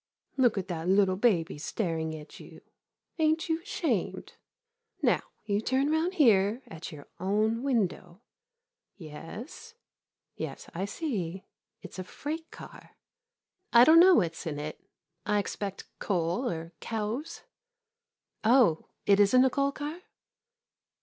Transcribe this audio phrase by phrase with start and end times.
[0.35, 2.61] Look at that little baby staring at you—
[3.19, 4.33] ain't you 'shamed?
[5.03, 8.19] Now, you turn round here at your own window.
[8.97, 9.75] Yes—
[10.35, 11.45] yes, I see—
[11.83, 12.95] it 's a freight car.
[13.71, 14.83] I don't know what 's in it—
[15.27, 17.43] I expect coal— or cows.
[18.43, 20.01] Oh, is n't it a coal car